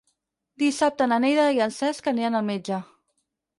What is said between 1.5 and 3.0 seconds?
i en Cesc aniran al metge.